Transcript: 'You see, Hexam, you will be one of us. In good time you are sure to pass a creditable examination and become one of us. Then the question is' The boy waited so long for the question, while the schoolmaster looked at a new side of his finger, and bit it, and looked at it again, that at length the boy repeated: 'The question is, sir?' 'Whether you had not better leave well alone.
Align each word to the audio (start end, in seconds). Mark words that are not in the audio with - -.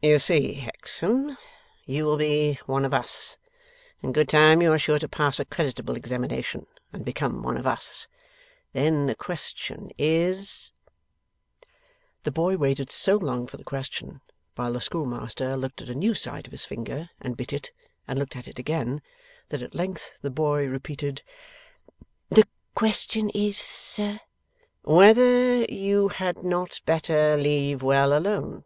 'You 0.00 0.18
see, 0.18 0.54
Hexam, 0.54 1.36
you 1.84 2.06
will 2.06 2.16
be 2.16 2.58
one 2.64 2.86
of 2.86 2.94
us. 2.94 3.36
In 4.00 4.10
good 4.14 4.30
time 4.30 4.62
you 4.62 4.72
are 4.72 4.78
sure 4.78 4.98
to 4.98 5.06
pass 5.06 5.38
a 5.38 5.44
creditable 5.44 5.96
examination 5.96 6.64
and 6.94 7.04
become 7.04 7.42
one 7.42 7.58
of 7.58 7.66
us. 7.66 8.08
Then 8.72 9.04
the 9.04 9.14
question 9.14 9.90
is' 9.98 10.72
The 12.24 12.30
boy 12.32 12.56
waited 12.56 12.90
so 12.90 13.16
long 13.18 13.46
for 13.46 13.58
the 13.58 13.64
question, 13.64 14.22
while 14.54 14.72
the 14.72 14.80
schoolmaster 14.80 15.58
looked 15.58 15.82
at 15.82 15.90
a 15.90 15.94
new 15.94 16.14
side 16.14 16.46
of 16.46 16.52
his 16.52 16.64
finger, 16.64 17.10
and 17.20 17.36
bit 17.36 17.52
it, 17.52 17.70
and 18.08 18.18
looked 18.18 18.34
at 18.34 18.48
it 18.48 18.58
again, 18.58 19.02
that 19.50 19.60
at 19.60 19.74
length 19.74 20.14
the 20.22 20.30
boy 20.30 20.64
repeated: 20.64 21.20
'The 22.30 22.44
question 22.74 23.28
is, 23.34 23.58
sir?' 23.58 24.20
'Whether 24.84 25.64
you 25.64 26.08
had 26.08 26.42
not 26.42 26.80
better 26.86 27.36
leave 27.36 27.82
well 27.82 28.16
alone. 28.16 28.64